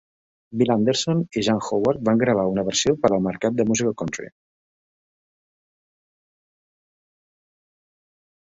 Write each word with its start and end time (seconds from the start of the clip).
Bill 0.59 0.71
Anderson 0.75 1.19
i 1.41 1.43
Jan 1.47 1.59
Howard 1.65 2.01
van 2.09 2.21
gravar 2.23 2.45
una 2.53 2.63
versió 2.69 2.95
per 3.03 3.11
al 3.11 3.21
mercat 3.27 3.59
de 3.59 3.67
música 3.73 3.95
country. 4.03 4.31